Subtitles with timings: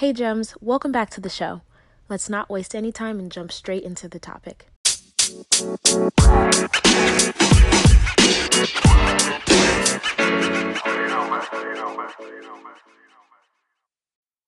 [0.00, 1.60] Hey, Gems, welcome back to the show.
[2.08, 4.70] Let's not waste any time and jump straight into the topic.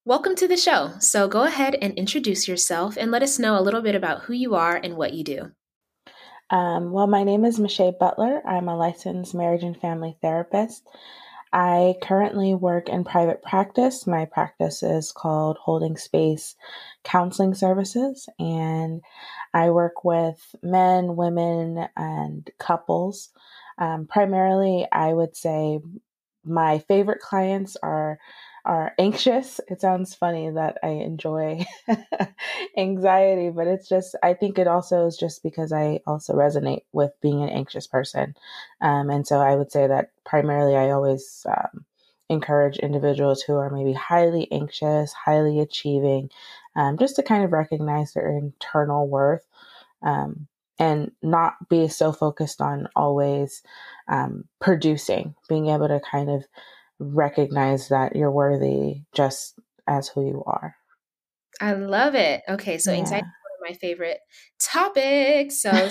[0.06, 0.92] Welcome to the show.
[1.00, 4.32] So go ahead and introduce yourself and let us know a little bit about who
[4.32, 5.50] you are and what you do.
[6.48, 8.40] Um, well, my name is Michelle Butler.
[8.46, 10.82] I'm a licensed marriage and family therapist.
[11.52, 14.06] I currently work in private practice.
[14.06, 16.56] My practice is called Holding Space
[17.04, 19.02] Counseling Services, and
[19.52, 23.30] I work with men, women, and couples.
[23.78, 25.80] Um, primarily, I would say
[26.44, 28.18] my favorite clients are
[28.64, 29.60] are anxious.
[29.68, 31.64] It sounds funny that I enjoy
[32.76, 37.12] anxiety, but it's just, I think it also is just because I also resonate with
[37.20, 38.34] being an anxious person.
[38.80, 41.84] Um, and so I would say that primarily I always um,
[42.28, 46.30] encourage individuals who are maybe highly anxious, highly achieving,
[46.76, 49.44] um, just to kind of recognize their internal worth.
[50.02, 53.62] Um, and not be so focused on always
[54.08, 56.44] um, producing, being able to kind of
[57.02, 60.74] recognize that you're worthy just as who you are.
[61.60, 62.42] I love it.
[62.48, 62.98] Okay, so yeah.
[62.98, 64.18] anxiety is one of my favorite
[64.60, 65.60] topics.
[65.60, 65.70] So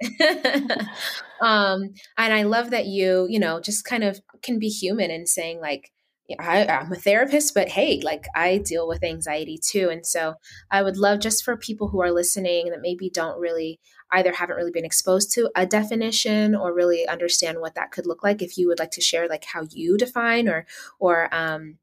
[1.42, 5.28] um and I love that you, you know, just kind of can be human and
[5.28, 5.90] saying like
[6.38, 9.88] I, am a therapist, but hey, like I deal with anxiety too.
[9.90, 10.34] And so
[10.70, 13.80] I would love just for people who are listening that maybe don't really
[14.12, 18.22] either haven't really been exposed to a definition or really understand what that could look
[18.22, 20.66] like if you would like to share like how you define or
[20.98, 21.78] or um,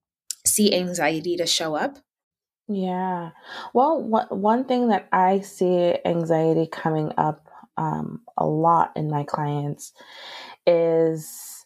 [0.45, 1.97] see anxiety to show up
[2.67, 3.31] yeah
[3.73, 9.23] well what, one thing that i see anxiety coming up um, a lot in my
[9.23, 9.93] clients
[10.65, 11.56] is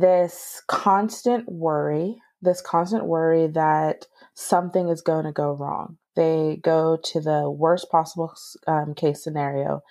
[0.00, 6.96] this constant worry this constant worry that something is going to go wrong they go
[6.96, 8.34] to the worst possible
[8.66, 9.82] um, case scenario,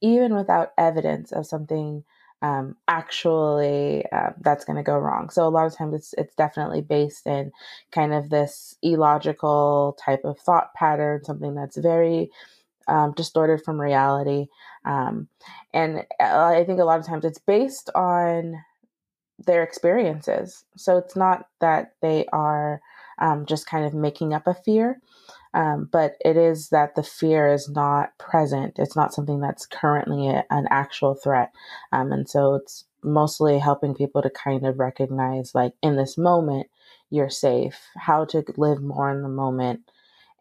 [0.00, 2.02] even without evidence of something
[2.42, 5.30] um, actually uh, that's going to go wrong.
[5.30, 7.52] So a lot of times it's it's definitely based in
[7.92, 12.30] kind of this illogical type of thought pattern, something that's very
[12.88, 14.46] um, distorted from reality.
[14.86, 15.28] Um,
[15.72, 18.56] and uh, I think a lot of times it's based on
[19.38, 20.64] their experiences.
[20.76, 22.80] So it's not that they are
[23.18, 25.00] um, just kind of making up a fear.
[25.54, 28.78] Um, but it is that the fear is not present.
[28.78, 31.52] It's not something that's currently a, an actual threat.
[31.92, 36.66] Um, and so it's mostly helping people to kind of recognize, like, in this moment,
[37.10, 39.88] you're safe, how to live more in the moment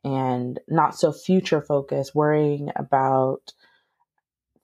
[0.04, 3.54] and not so future focused, worrying about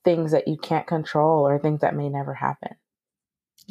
[0.04, 2.74] things that you can't control or things that may never happen.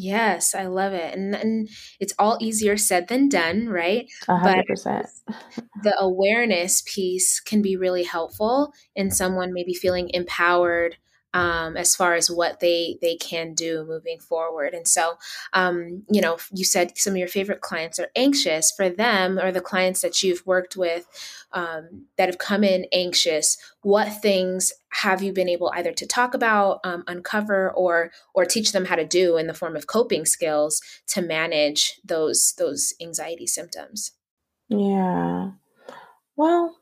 [0.01, 1.13] Yes, I love it.
[1.13, 4.07] And, and it's all easier said than done, right?
[4.29, 5.05] 100%.
[5.27, 5.35] But
[5.83, 10.95] the awareness piece can be really helpful in someone maybe feeling empowered
[11.33, 14.73] um, as far as what they they can do moving forward.
[14.73, 15.17] And so,
[15.53, 18.71] um, you know, you said some of your favorite clients are anxious.
[18.71, 21.07] For them, or the clients that you've worked with
[21.51, 26.33] um, that have come in anxious, what things have you been able either to talk
[26.33, 30.25] about, um, uncover, or or teach them how to do in the form of coping
[30.25, 34.11] skills to manage those those anxiety symptoms?
[34.69, 35.51] Yeah.
[36.35, 36.77] Well,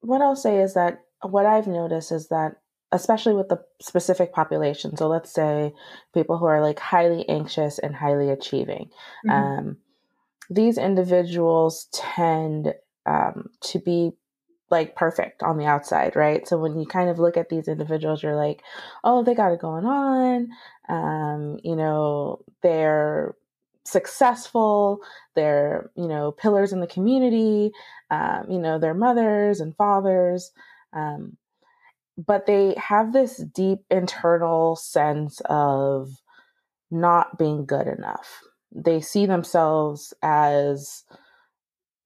[0.00, 2.56] what I'll say is that what I've noticed is that
[2.92, 4.96] especially with the specific population.
[4.96, 5.72] So let's say
[6.12, 8.90] people who are like highly anxious and highly achieving.
[9.26, 9.30] Mm-hmm.
[9.30, 9.76] Um,
[10.48, 12.74] these individuals tend
[13.06, 14.12] um, to be
[14.70, 16.46] like perfect on the outside, right?
[16.46, 18.62] So when you kind of look at these individuals, you're like,
[19.02, 20.48] oh, they got it going on.
[20.88, 23.34] Um, you know, they're
[23.84, 25.00] successful,
[25.34, 27.72] they're, you know, pillars in the community,
[28.10, 30.52] um, you know, they're mothers and fathers.
[30.92, 31.36] Um,
[32.26, 36.08] but they have this deep internal sense of
[36.90, 38.40] not being good enough.
[38.72, 41.04] They see themselves as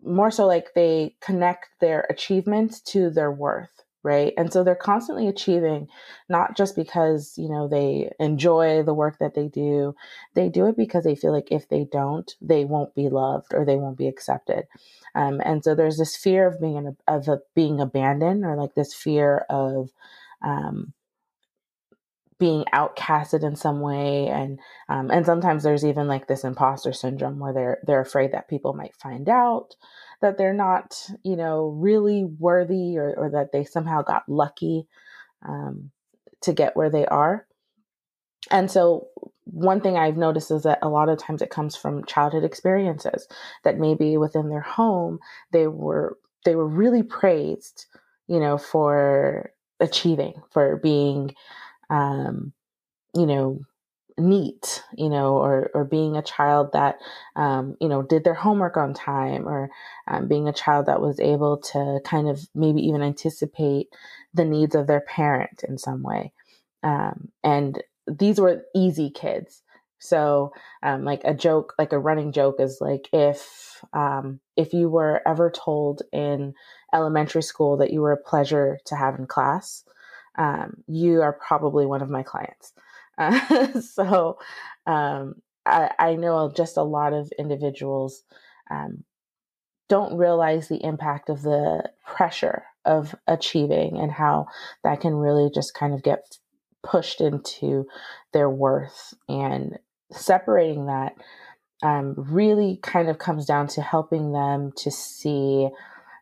[0.03, 4.35] more so like they connect their achievements to their worth, right?
[4.37, 5.89] And so they're constantly achieving,
[6.29, 9.97] not just because, you know, they enjoy the work that they do.
[10.35, 13.65] They do it because they feel like if they don't, they won't be loved or
[13.65, 14.67] they won't be accepted.
[15.15, 18.93] Um, and so there's this fear of being of a, being abandoned, or like this
[18.93, 19.91] fear of
[20.43, 20.93] um,
[22.39, 24.59] being outcasted in some way, and
[24.89, 28.75] um, and sometimes there's even like this imposter syndrome where they're they're afraid that people
[28.75, 29.77] might find out
[30.25, 34.89] that they're not, you know, really worthy, or or that they somehow got lucky
[35.47, 35.91] um,
[36.43, 37.47] to get where they are.
[38.51, 39.09] and so
[39.45, 43.29] one thing I've noticed is that a lot of times it comes from childhood experiences
[43.63, 45.19] that maybe within their home
[45.53, 47.87] they were they were really praised,
[48.27, 51.35] you know, for achieving, for being,
[51.91, 52.53] um,
[53.15, 53.61] you know,
[54.19, 56.99] neat, you know, or or being a child that,
[57.37, 59.71] um, you know, did their homework on time, or
[60.07, 63.89] um, being a child that was able to kind of maybe even anticipate
[64.33, 66.33] the needs of their parent in some way.
[66.83, 69.63] Um, and these were easy kids.
[69.99, 70.53] So,
[70.83, 75.23] um, like a joke, like a running joke is like if um, if you were
[75.27, 76.55] ever told in
[76.93, 79.85] elementary school that you were a pleasure to have in class,
[80.37, 82.75] um, you are probably one of my clients.
[83.19, 84.39] Uh, so,
[84.87, 88.23] um, I, I, know just a lot of individuals
[88.71, 89.05] um,
[89.89, 94.47] don't realize the impact of the pressure of achieving and how
[94.83, 96.39] that can really just kind of get
[96.83, 97.87] pushed into
[98.33, 99.79] their worth and
[100.13, 101.15] separating that
[101.83, 105.69] um, really kind of comes down to helping them to see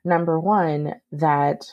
[0.05, 1.65] number one that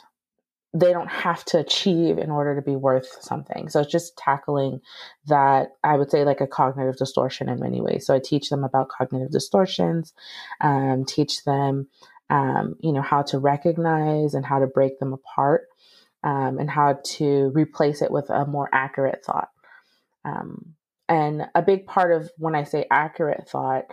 [0.72, 3.68] they don't have to achieve in order to be worth something.
[3.68, 4.80] So it's just tackling
[5.26, 8.06] that, I would say, like a cognitive distortion in many ways.
[8.06, 10.12] So I teach them about cognitive distortions,
[10.60, 11.88] um, teach them,
[12.28, 15.62] um, you know, how to recognize and how to break them apart,
[16.22, 19.48] um, and how to replace it with a more accurate thought.
[20.24, 20.76] Um,
[21.08, 23.86] and a big part of when I say accurate thought,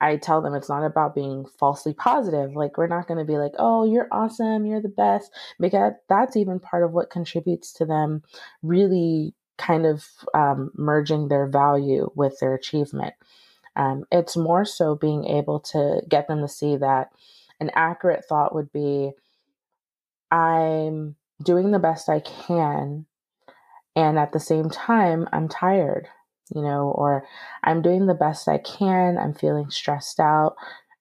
[0.00, 2.54] I tell them it's not about being falsely positive.
[2.54, 6.36] Like, we're not going to be like, oh, you're awesome, you're the best, because that's
[6.36, 8.22] even part of what contributes to them
[8.62, 10.04] really kind of
[10.34, 13.14] um, merging their value with their achievement.
[13.76, 17.10] Um, it's more so being able to get them to see that
[17.60, 19.12] an accurate thought would be,
[20.30, 23.06] I'm doing the best I can.
[23.96, 26.08] And at the same time, I'm tired
[26.54, 27.26] you know, or
[27.62, 30.56] I'm doing the best I can, I'm feeling stressed out,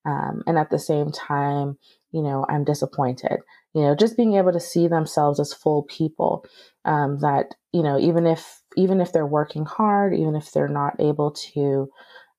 [0.06, 1.78] um, and at the same time,
[2.12, 3.40] you know, I'm disappointed.
[3.74, 6.45] You know, just being able to see themselves as full people,
[6.86, 10.95] um, that you know, even if even if they're working hard, even if they're not
[11.00, 11.90] able to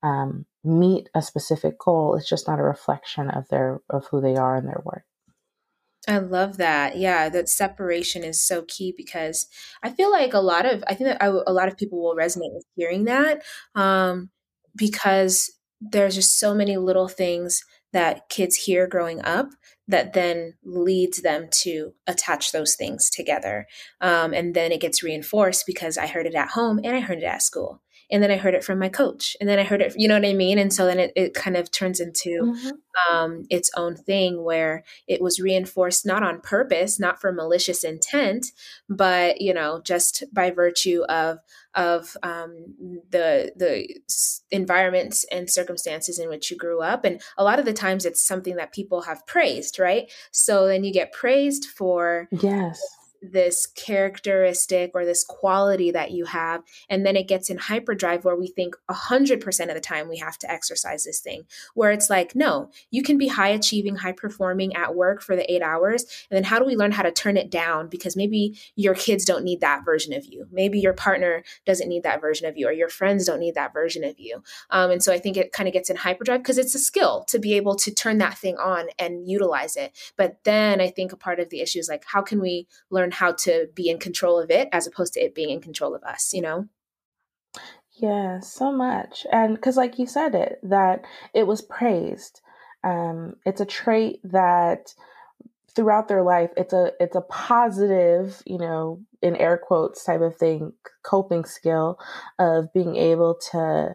[0.03, 4.37] um, meet a specific goal, it's just not a reflection of their of who they
[4.37, 5.03] are and their worth.
[6.06, 6.97] I love that.
[6.99, 9.47] Yeah, that separation is so key because
[9.83, 12.15] I feel like a lot of I think that I, a lot of people will
[12.17, 13.43] resonate with hearing that
[13.75, 14.31] um,
[14.77, 17.62] because there's just so many little things
[17.93, 19.49] that kids hear growing up
[19.89, 23.67] that then leads them to attach those things together,
[24.01, 27.19] um, and then it gets reinforced because I heard it at home and I heard
[27.19, 27.83] it at school
[28.14, 30.14] and then I heard it from my coach, and then I heard it, you know
[30.14, 30.56] what I mean?
[30.56, 33.12] And so then it, it kind of turns into mm-hmm.
[33.12, 38.52] um, its own thing where it was reinforced not on purpose, not for malicious intent,
[38.88, 41.40] but you know, just by virtue of
[41.75, 42.55] of um,
[43.11, 43.93] the the
[44.52, 48.22] environments and circumstances in which you grew up, and a lot of the times it's
[48.22, 50.08] something that people have praised, right?
[50.31, 52.81] So then you get praised for yes
[53.32, 58.37] this characteristic or this quality that you have and then it gets in hyperdrive where
[58.37, 61.44] we think 100% of the time we have to exercise this thing
[61.75, 65.53] where it's like no you can be high achieving high performing at work for the
[65.53, 67.88] 8 hours and then how do we learn how to turn it down?
[67.88, 70.47] Because maybe your kids don't need that version of you.
[70.50, 73.73] Maybe your partner doesn't need that version of you or your friends don't need that
[73.73, 74.43] version of you.
[74.70, 77.25] Um, and so i think it kind of gets in hyperdrive because it's a skill
[77.29, 79.93] to be able to turn that thing on and utilize it.
[80.17, 83.10] But then i think a part of the issue is like how can we learn
[83.15, 86.03] how to be in control of it as opposed to it being in control of
[86.03, 86.69] us, you know?
[87.97, 89.27] Yeah, so much.
[89.31, 92.41] And because, like you said, it that it was praised.
[92.83, 94.94] Um, it's a trait that
[95.75, 100.37] throughout their life, it's a it's a positive, you know, in air quotes type of
[100.37, 100.73] thing,
[101.05, 101.99] coping skill
[102.39, 103.94] of being able to,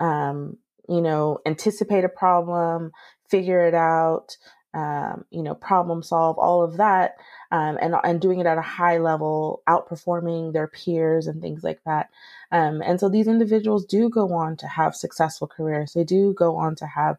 [0.00, 0.58] um,
[0.88, 2.92] you know, anticipate a problem,
[3.30, 4.36] figure it out,
[4.74, 7.16] um, you know, problem solve, all of that,
[7.50, 11.80] um, and and doing it at a high level, outperforming their peers and things like
[11.86, 12.10] that.
[12.52, 15.92] Um, and so these individuals do go on to have successful careers.
[15.94, 17.16] They do go on to have,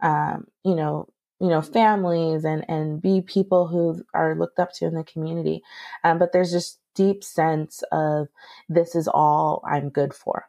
[0.00, 1.08] um, you know,
[1.40, 5.62] you know, families and and be people who are looked up to in the community.
[6.04, 8.28] Um, but there's just deep sense of
[8.68, 10.48] this is all I'm good for.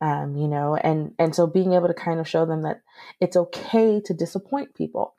[0.00, 2.82] Um, you know, and and so being able to kind of show them that
[3.20, 5.14] it's okay to disappoint people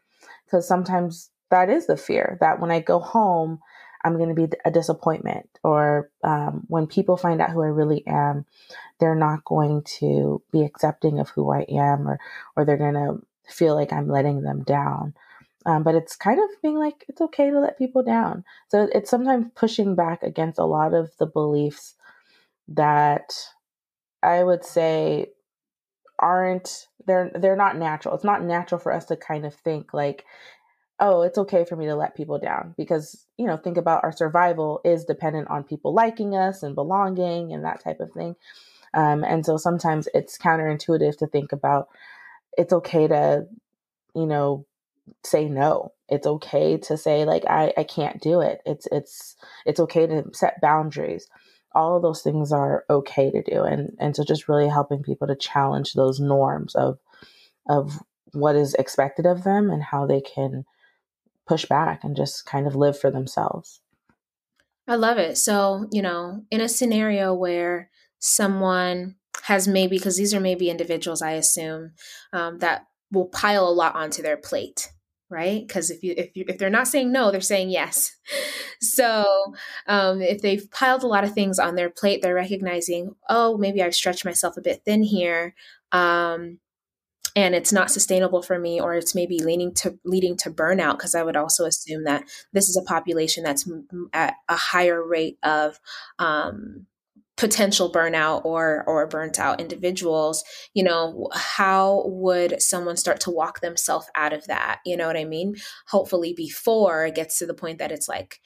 [0.51, 3.59] because sometimes that is the fear that when I go home,
[4.03, 8.05] I'm going to be a disappointment, or um, when people find out who I really
[8.07, 8.45] am,
[8.99, 12.19] they're not going to be accepting of who I am, or
[12.55, 15.13] or they're going to feel like I'm letting them down.
[15.65, 18.43] Um, but it's kind of being like it's okay to let people down.
[18.69, 21.93] So it's sometimes pushing back against a lot of the beliefs
[22.69, 23.33] that
[24.23, 25.27] I would say
[26.21, 28.15] aren't they're they're not natural.
[28.15, 30.25] It's not natural for us to kind of think like
[31.01, 34.11] oh, it's okay for me to let people down because, you know, think about our
[34.11, 38.35] survival is dependent on people liking us and belonging and that type of thing.
[38.93, 41.89] Um, and so sometimes it's counterintuitive to think about
[42.57, 43.47] it's okay to,
[44.15, 44.65] you know,
[45.23, 45.93] say no.
[46.07, 48.61] It's okay to say like I, I can't do it.
[48.65, 49.35] It's it's
[49.65, 51.27] it's okay to set boundaries.
[51.73, 53.63] All of those things are okay to do.
[53.63, 56.99] And and so just really helping people to challenge those norms of
[57.69, 58.01] of
[58.33, 60.65] what is expected of them and how they can
[61.47, 63.81] push back and just kind of live for themselves.
[64.87, 65.37] I love it.
[65.37, 71.21] So, you know, in a scenario where someone has maybe, because these are maybe individuals,
[71.21, 71.93] I assume,
[72.33, 74.91] um, that will pile a lot onto their plate
[75.31, 75.65] right?
[75.65, 78.15] Because if you if you if they're not saying no they're saying yes.
[78.83, 79.27] So
[79.85, 83.83] um, if they've piled a lot of things on their plate they're recognizing oh maybe
[83.83, 85.53] i've stretched myself a bit thin here
[85.91, 86.57] um,
[87.35, 91.13] and it's not sustainable for me or it's maybe leaning to leading to burnout because
[91.13, 92.23] i would also assume that
[92.53, 93.69] this is a population that's
[94.13, 95.79] at a higher rate of
[96.17, 96.87] um,
[97.41, 100.43] potential burnout or or burnt out individuals
[100.75, 104.79] you know how would someone start to walk themselves out of that?
[104.85, 105.55] You know what i mean?
[105.87, 108.39] Hopefully before it gets to the point that it's like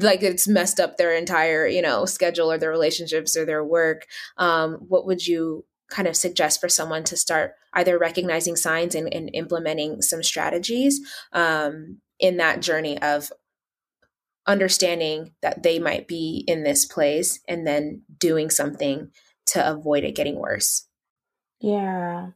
[0.00, 4.06] like it's messed up their entire you know schedule or their relationships or their work.
[4.36, 9.12] Um, what would you kind of suggest for someone to start either recognizing signs and,
[9.14, 11.00] and implementing some strategies
[11.32, 13.30] um, in that journey of
[14.46, 19.10] understanding that they might be in this place and then doing something
[19.46, 20.88] to avoid it getting worse
[21.60, 22.28] yeah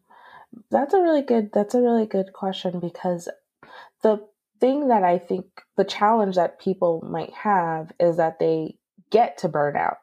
[0.71, 3.29] that's a really good that's a really good question because
[4.03, 4.19] the
[4.61, 5.47] thing that i think
[5.77, 8.77] the challenge that people might have is that they
[9.11, 9.97] get to burnout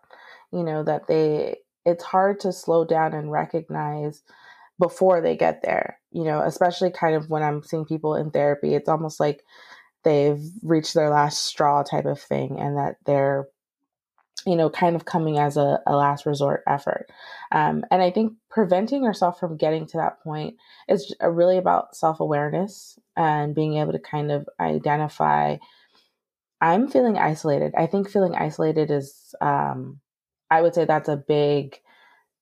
[0.52, 4.24] you know that they it's hard to slow down and recognize
[4.80, 6.00] before they get there.
[6.12, 9.44] You know, especially kind of when I'm seeing people in therapy, it's almost like
[10.04, 13.48] they've reached their last straw type of thing and that they're
[14.46, 17.08] you know kind of coming as a, a last resort effort
[17.52, 20.56] um, and i think preventing yourself from getting to that point
[20.90, 25.56] is really about self-awareness and being able to kind of identify
[26.60, 30.00] i'm feeling isolated i think feeling isolated is um,
[30.54, 31.80] I would say that's a big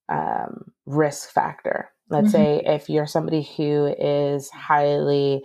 [0.09, 1.89] um, risk factor.
[2.09, 2.31] Let's mm-hmm.
[2.31, 5.43] say if you're somebody who is highly,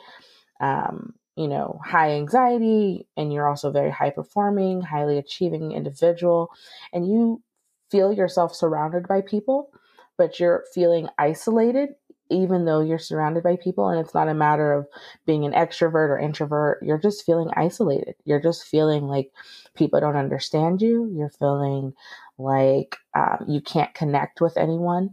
[0.60, 6.50] um, you know, high anxiety and you're also very high performing, highly achieving individual,
[6.92, 7.42] and you
[7.90, 9.70] feel yourself surrounded by people,
[10.18, 11.90] but you're feeling isolated,
[12.30, 13.88] even though you're surrounded by people.
[13.88, 14.86] And it's not a matter of
[15.26, 16.82] being an extrovert or introvert.
[16.82, 18.14] You're just feeling isolated.
[18.24, 19.30] You're just feeling like
[19.74, 21.10] people don't understand you.
[21.14, 21.92] You're feeling
[22.38, 25.10] like um, you can't connect with anyone.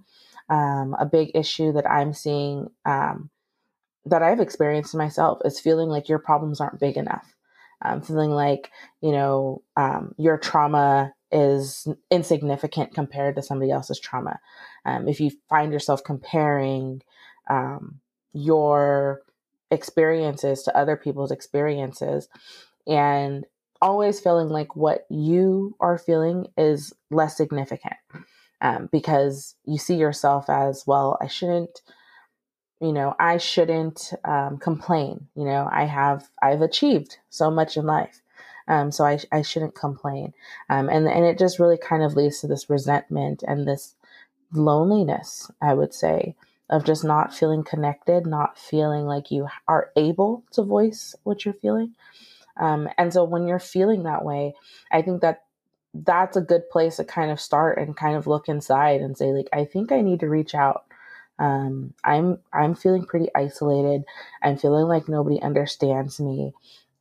[0.50, 3.30] Um, a big issue that I'm seeing um,
[4.06, 7.36] that I've experienced myself is feeling like your problems aren't big enough.
[7.82, 14.40] Um, feeling like, you know, um, your trauma is insignificant compared to somebody else's trauma.
[14.86, 17.02] Um, if you find yourself comparing
[18.34, 19.22] your
[19.72, 22.28] experiences to other people's experiences
[22.88, 23.46] and
[23.82, 27.96] always feeling like what you are feeling is less significant
[28.62, 31.82] um, because you see yourself as well i shouldn't
[32.84, 37.86] you know i shouldn't um, complain you know i have i've achieved so much in
[37.86, 38.22] life
[38.68, 40.34] um, so I, I shouldn't complain
[40.70, 43.96] um, and and it just really kind of leads to this resentment and this
[44.54, 46.36] loneliness i would say
[46.70, 51.54] of just not feeling connected not feeling like you are able to voice what you're
[51.54, 51.96] feeling
[52.58, 54.54] um, and so when you're feeling that way,
[54.92, 55.44] I think that
[55.94, 59.32] that's a good place to kind of start and kind of look inside and say,
[59.32, 60.86] like, I think I need to reach out.
[61.44, 64.04] Um, I'm I'm feeling pretty isolated.
[64.42, 66.54] I'm feeling like nobody understands me.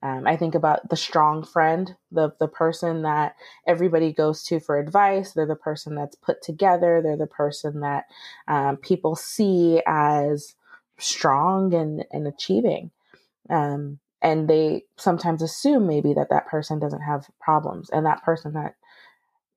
[0.03, 3.37] Um, I think about the strong friend, the the person that
[3.69, 5.33] everybody goes to for advice.
[5.33, 7.01] They're the person that's put together.
[7.01, 8.07] They're the person that
[8.49, 10.57] um, people see as
[10.99, 12.91] strong and and achieving.
[13.49, 18.55] Um, and they sometimes assume maybe that that person doesn't have problems and that person
[18.55, 18.75] that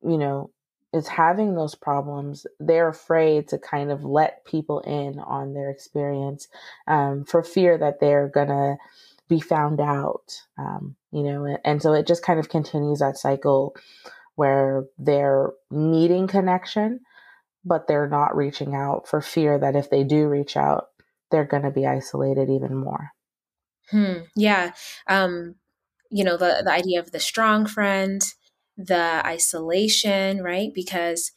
[0.04, 0.52] you know
[0.96, 6.48] is having those problems they're afraid to kind of let people in on their experience
[6.88, 8.78] um, for fear that they're gonna
[9.28, 13.18] be found out um, you know and, and so it just kind of continues that
[13.18, 13.76] cycle
[14.36, 17.00] where they're needing connection
[17.64, 20.90] but they're not reaching out for fear that if they do reach out
[21.32, 23.12] they're going to be isolated even more
[23.90, 24.20] Hmm.
[24.36, 24.72] Yeah.
[25.08, 25.56] Um,
[26.10, 28.22] you know, the, the idea of the strong friend,
[28.78, 30.74] the isolation, right?
[30.74, 31.32] Because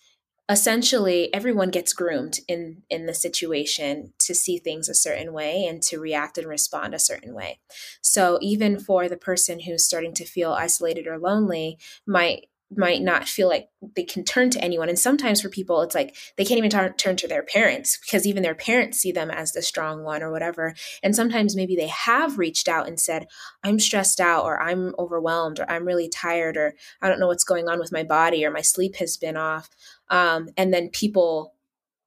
[0.48, 5.82] essentially everyone gets groomed in in the situation to see things a certain way and
[5.82, 7.60] to react and respond a certain way
[8.00, 13.26] so even for the person who's starting to feel isolated or lonely might might not
[13.26, 14.88] feel like they can turn to anyone.
[14.88, 18.26] And sometimes for people it's like they can't even tar- turn to their parents because
[18.26, 20.74] even their parents see them as the strong one or whatever.
[21.02, 23.26] And sometimes maybe they have reached out and said
[23.64, 27.44] i'm stressed out or i'm overwhelmed or i'm really tired or i don't know what's
[27.44, 29.70] going on with my body or my sleep has been off.
[30.10, 31.54] Um, and then people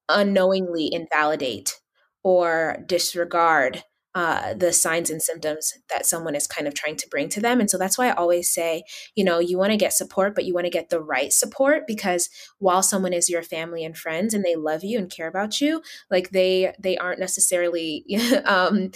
[0.10, 1.80] unknowingly invalidate
[2.24, 7.30] or disregard uh, the signs and symptoms that someone is kind of trying to bring
[7.30, 7.60] to them.
[7.60, 8.84] And so that's why I always say,
[9.16, 11.88] you know, you want to get support, but you want to get the right support
[11.88, 15.62] because while someone is your family and friends and they love you and care about
[15.62, 18.06] you, like they they aren't necessarily
[18.46, 18.92] um,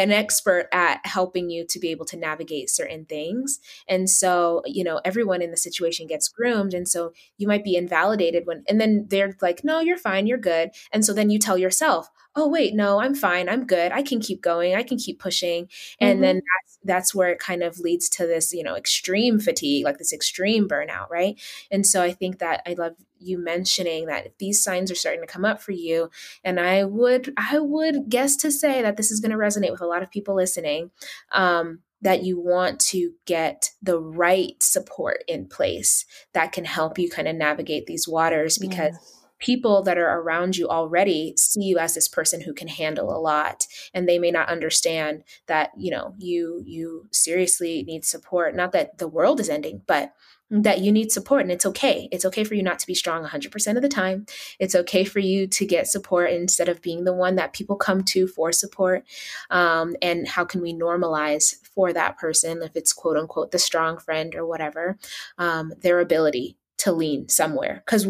[0.00, 3.60] an expert at helping you to be able to navigate certain things.
[3.88, 6.74] And so, you know, everyone in the situation gets groomed.
[6.74, 10.38] And so you might be invalidated when, and then they're like, no, you're fine, you're
[10.38, 10.70] good.
[10.92, 14.20] And so then you tell yourself, oh wait no i'm fine i'm good i can
[14.20, 15.68] keep going i can keep pushing
[16.00, 16.22] and mm-hmm.
[16.22, 16.42] then
[16.84, 20.68] that's where it kind of leads to this you know extreme fatigue like this extreme
[20.68, 21.40] burnout right?
[21.70, 25.26] And so i think that i love you mentioning that these signs are starting to
[25.26, 26.10] come up for you
[26.42, 29.82] and i would i would guess to say that this is going to resonate with
[29.82, 30.90] a lot of people listening
[31.32, 37.10] um, that you want to get the right support in place that can help you
[37.10, 38.96] kind of navigate these waters because
[39.40, 43.18] people that are around you already see you as this person who can handle a
[43.18, 48.54] lot and they may not understand that you know you you seriously need support.
[48.54, 50.12] Not that the world is ending but
[50.50, 52.08] that you need support and it's okay.
[52.10, 54.26] It's okay for you not to be strong 100% of the time.
[54.58, 58.02] It's okay for you to get support instead of being the one that people come
[58.04, 59.04] to for support.
[59.48, 63.98] Um, and how can we normalize for that person if it's quote unquote the strong
[63.98, 64.98] friend or whatever?
[65.38, 68.06] Um, their ability to lean somewhere because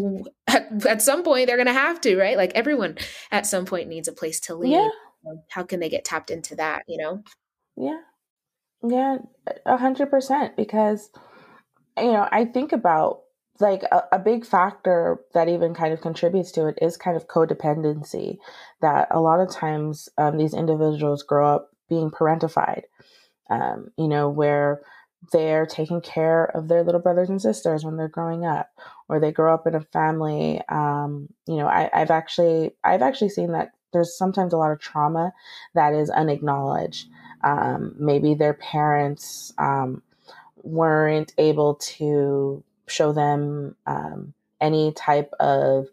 [0.47, 2.37] at, at, some point they're going to have to right?
[2.37, 2.97] Like everyone
[3.31, 4.71] at some point needs a place to lean.
[4.71, 5.33] Yeah.
[5.49, 7.23] how can they get tapped into that you know?
[7.77, 7.99] Yeah.
[8.87, 9.17] Yeah
[9.65, 11.09] a hundred percent because
[11.97, 13.21] you know i think about
[13.61, 17.27] like a, a, big factor that even kind of contributes to it is kind of
[17.27, 18.37] codependency
[18.81, 22.83] that a lot of times um, these individuals grow up being parentified.
[23.49, 24.81] Um, you know where
[25.31, 28.69] they're taking care of their little brothers and sisters when they're growing up
[29.07, 33.29] or they grow up in a family um, you know I, i've actually i've actually
[33.29, 35.33] seen that there's sometimes a lot of trauma
[35.73, 37.07] that is unacknowledged.
[37.43, 40.01] Um, maybe their parents um,
[40.63, 45.87] weren't able to show them um, any type of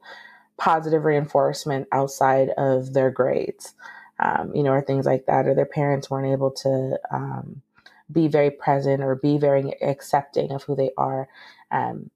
[0.56, 3.74] positive reinforcement outside of their grades
[4.18, 7.62] um, you know or things like that or their parents weren't able to um,
[8.10, 11.28] be very present or be very accepting of who they are.
[11.70, 12.10] Um,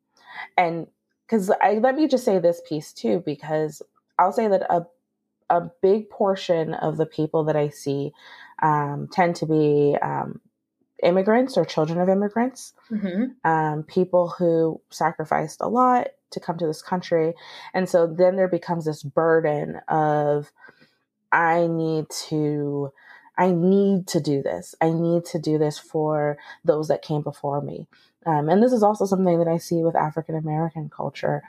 [0.57, 0.87] and
[1.27, 3.83] because I let me just say this piece too, because
[4.19, 4.87] I'll say that a
[5.51, 8.13] a big portion of the people that I see
[8.63, 10.41] um, tend to be um,
[11.03, 13.25] immigrants or children of immigrants, mm-hmm.
[13.49, 17.35] um, people who sacrificed a lot to come to this country.
[17.75, 20.51] And so then there becomes this burden of,
[21.33, 22.93] I need to
[23.43, 24.77] I need to do this.
[24.81, 27.89] I need to do this for those that came before me.
[28.25, 31.43] Um, and this is also something that I see with African American culture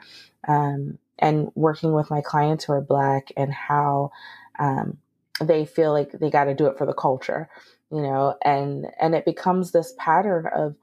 [0.48, 4.10] um, and working with my clients who are Black and how
[4.58, 4.98] um,
[5.40, 7.48] they feel like they got to do it for the culture,
[7.92, 10.74] you know, and and it becomes this pattern of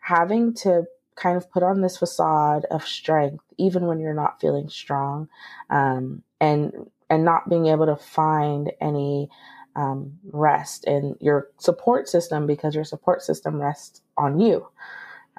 [0.00, 4.68] having to kind of put on this facade of strength even when you're not feeling
[4.68, 5.28] strong,
[5.70, 9.30] um, and and not being able to find any
[9.78, 14.66] um, rest and your support system because your support system rests on you.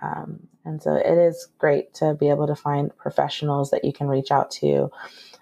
[0.02, 4.08] Um, and so it is great to be able to find professionals that you can
[4.08, 4.90] reach out to,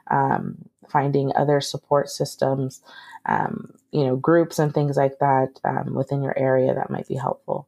[0.09, 0.57] um,
[0.89, 2.81] finding other support systems,
[3.27, 7.15] um, you know, groups and things like that um, within your area that might be
[7.15, 7.67] helpful.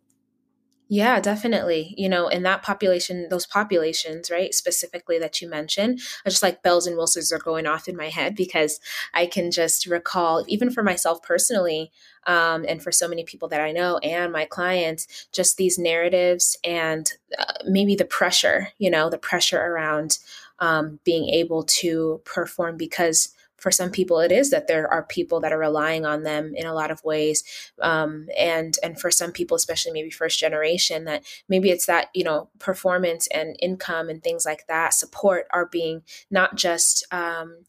[0.92, 1.94] Yeah, definitely.
[1.98, 6.64] You know, in that population, those populations, right, specifically that you mentioned, I just like
[6.64, 8.80] bells and whistles are going off in my head because
[9.14, 11.92] I can just recall, even for myself personally,
[12.26, 16.58] um, and for so many people that I know and my clients, just these narratives
[16.64, 20.18] and uh, maybe the pressure, you know, the pressure around
[20.58, 25.40] um, being able to perform because for some people it is that there are people
[25.40, 27.44] that are relying on them in a lot of ways
[27.82, 32.24] um, and and for some people especially maybe first generation that maybe it's that you
[32.24, 37.64] know performance and income and things like that support are being not just um,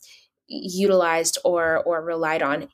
[0.48, 2.68] utilized or or relied on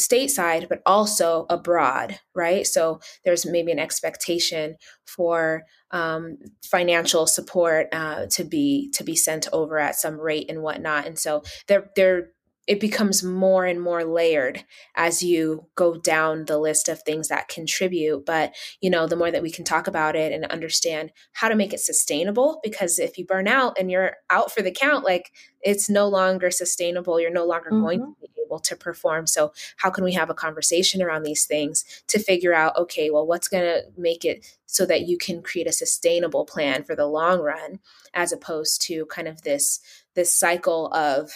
[0.00, 2.66] stateside, but also abroad, right?
[2.66, 9.48] So there's maybe an expectation for um, financial support uh, to be to be sent
[9.52, 12.30] over at some rate and whatnot, and so they're they're
[12.70, 17.48] it becomes more and more layered as you go down the list of things that
[17.48, 18.24] contribute.
[18.24, 21.56] But you know the more that we can talk about it and understand how to
[21.56, 25.32] make it sustainable because if you burn out and you're out for the count like
[25.62, 27.82] it's no longer sustainable you're no longer mm-hmm.
[27.82, 31.44] going to be able to perform so how can we have a conversation around these
[31.44, 35.42] things to figure out okay well what's going to make it so that you can
[35.42, 37.78] create a sustainable plan for the long run
[38.14, 39.80] as opposed to kind of this
[40.14, 41.30] this cycle of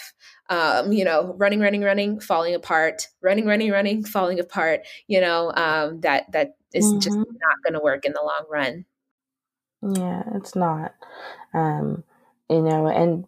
[0.49, 5.51] um, you know, running, running, running, falling apart, running, running, running, falling apart, you know,
[5.55, 6.99] um, that, that is mm-hmm.
[6.99, 8.85] just not going to work in the long run.
[9.81, 10.93] Yeah, it's not.
[11.53, 12.03] Um,
[12.49, 13.25] you know, and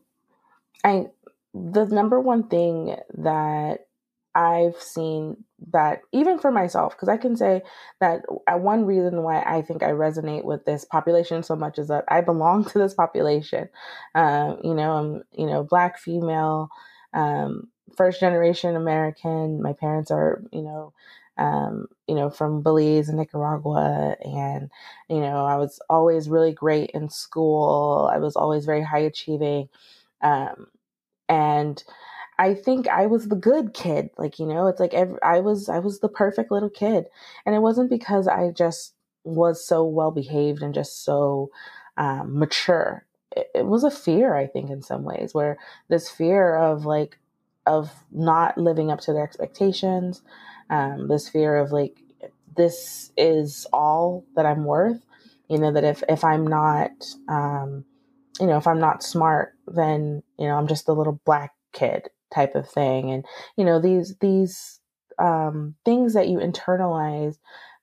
[0.84, 1.08] I,
[1.54, 3.88] the number one thing that
[4.36, 7.64] I've seen that even for myself, because I can say
[8.00, 11.88] that uh, one reason why I think I resonate with this population so much is
[11.88, 13.70] that I belong to this population.
[14.16, 16.70] Um, you know, I'm you know black female,
[17.14, 19.62] um, first generation American.
[19.62, 20.94] My parents are, you know,
[21.38, 24.16] um, you know, from Belize and Nicaragua.
[24.24, 24.70] And,
[25.10, 28.10] you know, I was always really great in school.
[28.12, 29.70] I was always very high achieving.
[30.22, 30.68] Um,
[31.30, 31.84] and
[32.40, 34.10] I think I was the good kid.
[34.18, 37.06] Like, you know, it's like every, I was, I was the perfect little kid.
[37.46, 41.50] And it wasn't because I just was so well behaved and just so
[41.98, 43.08] um, mature
[43.54, 45.58] it, was a fear, I think, in some ways, where
[45.90, 47.18] this fear of like
[47.66, 50.22] of not living up to their expectations,
[50.70, 51.98] um, this fear of like
[52.56, 55.02] this is all that I'm worth.
[55.50, 56.92] You know that if if I'm not,
[57.28, 57.86] um,
[58.40, 62.10] you know, if I'm not smart, then you know I'm just a little black kid
[62.34, 63.26] type of thing, and
[63.58, 64.80] you know these these
[65.20, 67.38] um, things that you internalize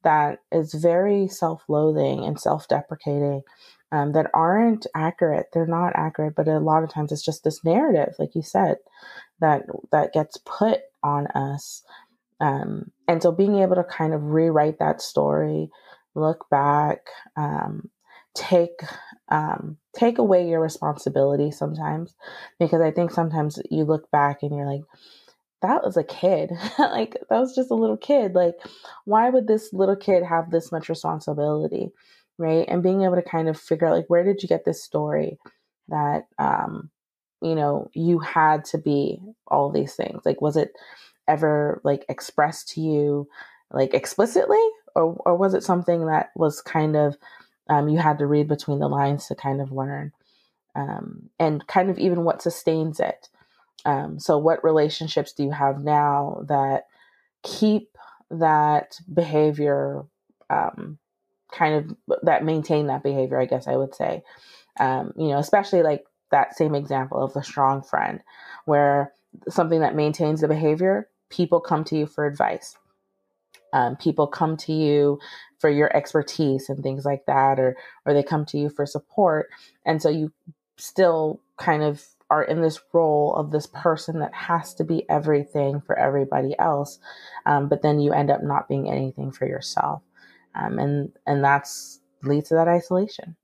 [0.04, 3.42] that is very self-loathing and self-deprecating
[3.90, 5.46] um, that aren't accurate.
[5.52, 8.76] They're not accurate, but a lot of times it's just this narrative, like you said,
[9.40, 9.62] that
[9.92, 11.82] that gets put on us.
[12.40, 15.70] Um, and so being able to kind of rewrite that story,
[16.14, 17.88] look back, um,
[18.34, 18.80] take
[19.30, 22.14] um, take away your responsibility sometimes,
[22.60, 24.82] because I think sometimes you look back and you're like,
[25.62, 26.50] that was a kid.
[26.78, 28.34] like that was just a little kid.
[28.34, 28.56] Like,
[29.04, 31.90] why would this little kid have this much responsibility?
[32.38, 32.64] right?
[32.68, 35.38] And being able to kind of figure out like where did you get this story
[35.88, 36.90] that um
[37.42, 40.72] you know you had to be all these things like was it
[41.28, 43.28] ever like expressed to you
[43.70, 44.62] like explicitly
[44.96, 47.16] or or was it something that was kind of
[47.68, 50.12] um, you had to read between the lines to kind of learn
[50.74, 53.29] um, and kind of even what sustains it
[53.85, 56.87] um, so what relationships do you have now that
[57.42, 57.96] keep
[58.31, 60.05] that behavior
[60.50, 60.98] um,
[61.53, 64.22] kind of that maintain that behavior, I guess I would say.
[64.81, 68.20] Um, you know, especially like that same example of the strong friend,
[68.64, 69.12] where
[69.48, 72.77] something that maintains the behavior, people come to you for advice.
[73.72, 75.18] Um, people come to you
[75.64, 77.74] for your expertise and things like that, or
[78.05, 79.48] or they come to you for support,
[79.87, 80.31] and so you
[80.77, 85.81] still kind of are in this role of this person that has to be everything
[85.81, 86.98] for everybody else,
[87.46, 90.03] um, but then you end up not being anything for yourself
[90.55, 93.37] um, and and that's leads to that isolation.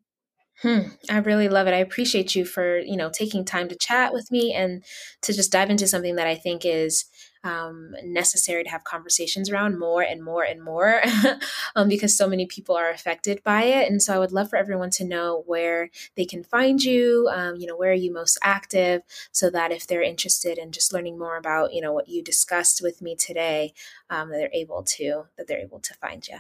[0.62, 1.74] Hmm, I really love it.
[1.74, 4.84] I appreciate you for you know taking time to chat with me and
[5.22, 7.06] to just dive into something that I think is
[7.44, 11.02] um, necessary to have conversations around more and more and more
[11.76, 13.90] um, because so many people are affected by it.
[13.90, 17.28] And so I would love for everyone to know where they can find you.
[17.32, 20.92] Um, you know, where are you most active, so that if they're interested in just
[20.92, 23.72] learning more about you know what you discussed with me today,
[24.10, 26.38] um, that they're able to that they're able to find you.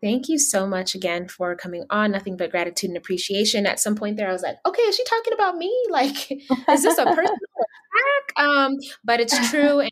[0.00, 2.12] Thank you so much again for coming on.
[2.12, 3.66] Nothing but gratitude and appreciation.
[3.66, 5.72] At some point there, I was like, okay, is she talking about me?
[5.90, 8.32] Like, is this a personal attack?
[8.36, 9.80] Um, but it's true.
[9.80, 9.90] And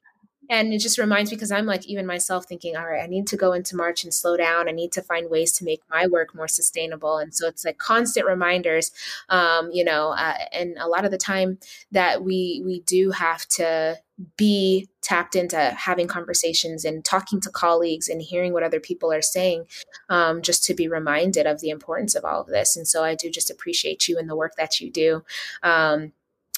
[0.48, 3.26] and it just reminds me because I'm like even myself thinking, all right, I need
[3.28, 4.68] to go into March and slow down.
[4.68, 7.18] I need to find ways to make my work more sustainable.
[7.18, 8.92] And so it's like constant reminders,
[9.28, 11.58] um, you know, uh, and a lot of the time
[11.92, 13.98] that we we do have to
[14.36, 19.22] be tapped into having conversations and talking to colleagues and hearing what other people are
[19.22, 19.66] saying
[20.08, 23.14] um, just to be reminded of the importance of all of this and so i
[23.14, 25.22] do just appreciate you and the work that you do
[25.62, 26.12] um,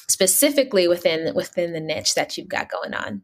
[0.08, 3.22] specifically within within the niche that you've got going on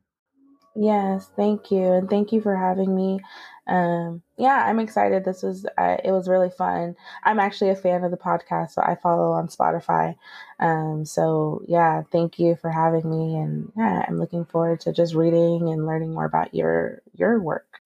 [0.76, 3.20] Yes, thank you, and thank you for having me.
[3.66, 5.24] Um, yeah, I'm excited.
[5.24, 6.96] This was uh, it was really fun.
[7.22, 10.16] I'm actually a fan of the podcast, so I follow on Spotify.
[10.58, 15.14] Um, so yeah, thank you for having me, and yeah, I'm looking forward to just
[15.14, 17.80] reading and learning more about your your work.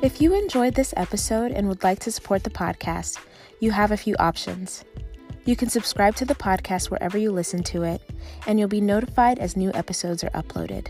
[0.00, 3.18] If you enjoyed this episode and would like to support the podcast,
[3.60, 4.84] you have a few options.
[5.48, 8.02] You can subscribe to the podcast wherever you listen to it,
[8.46, 10.88] and you'll be notified as new episodes are uploaded.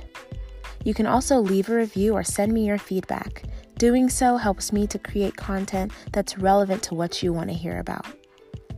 [0.83, 3.44] You can also leave a review or send me your feedback.
[3.77, 7.79] Doing so helps me to create content that's relevant to what you want to hear
[7.79, 8.05] about.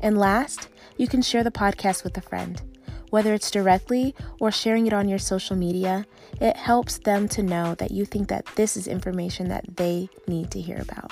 [0.03, 2.61] And last, you can share the podcast with a friend.
[3.09, 6.05] Whether it's directly or sharing it on your social media,
[6.43, 10.51] it helps them to know that you think that this is information that they need
[10.51, 11.11] to hear about.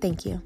[0.00, 0.40] Thank you.